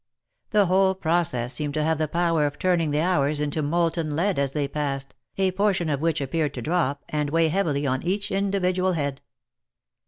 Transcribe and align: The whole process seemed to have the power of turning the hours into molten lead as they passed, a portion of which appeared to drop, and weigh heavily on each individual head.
The 0.49 0.65
whole 0.65 0.95
process 0.95 1.53
seemed 1.53 1.75
to 1.75 1.83
have 1.83 1.99
the 1.99 2.07
power 2.07 2.47
of 2.47 2.57
turning 2.57 2.89
the 2.89 3.01
hours 3.01 3.39
into 3.39 3.61
molten 3.61 4.15
lead 4.15 4.39
as 4.39 4.53
they 4.53 4.67
passed, 4.67 5.13
a 5.37 5.51
portion 5.51 5.89
of 5.89 6.01
which 6.01 6.21
appeared 6.21 6.55
to 6.55 6.61
drop, 6.63 7.03
and 7.09 7.29
weigh 7.29 7.49
heavily 7.49 7.85
on 7.85 8.01
each 8.01 8.31
individual 8.31 8.93
head. 8.93 9.21